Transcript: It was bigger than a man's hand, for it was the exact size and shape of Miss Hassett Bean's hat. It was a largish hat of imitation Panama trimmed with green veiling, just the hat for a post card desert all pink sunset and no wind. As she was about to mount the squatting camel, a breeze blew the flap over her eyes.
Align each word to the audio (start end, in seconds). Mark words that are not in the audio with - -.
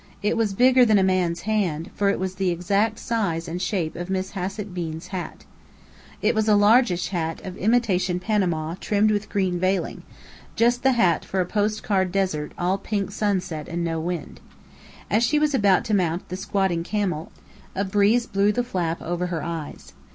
It 0.23 0.35
was 0.35 0.55
bigger 0.55 0.83
than 0.83 0.97
a 0.97 1.03
man's 1.03 1.41
hand, 1.41 1.91
for 1.93 2.09
it 2.09 2.17
was 2.17 2.33
the 2.33 2.49
exact 2.49 2.97
size 2.97 3.47
and 3.47 3.61
shape 3.61 3.95
of 3.95 4.09
Miss 4.09 4.31
Hassett 4.31 4.73
Bean's 4.73 5.09
hat. 5.09 5.45
It 6.23 6.33
was 6.33 6.47
a 6.47 6.55
largish 6.55 7.09
hat 7.09 7.39
of 7.45 7.55
imitation 7.55 8.19
Panama 8.19 8.73
trimmed 8.79 9.11
with 9.11 9.29
green 9.29 9.59
veiling, 9.59 10.01
just 10.55 10.81
the 10.81 10.93
hat 10.93 11.23
for 11.23 11.39
a 11.39 11.45
post 11.45 11.83
card 11.83 12.11
desert 12.11 12.53
all 12.57 12.79
pink 12.79 13.11
sunset 13.11 13.67
and 13.67 13.83
no 13.83 13.99
wind. 13.99 14.39
As 15.07 15.21
she 15.23 15.37
was 15.37 15.53
about 15.53 15.85
to 15.85 15.93
mount 15.93 16.29
the 16.29 16.35
squatting 16.35 16.83
camel, 16.83 17.31
a 17.75 17.85
breeze 17.85 18.25
blew 18.25 18.51
the 18.51 18.63
flap 18.63 18.99
over 19.03 19.27
her 19.27 19.43
eyes. 19.43 19.93